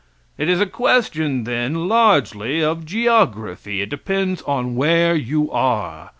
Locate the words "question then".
0.65-1.87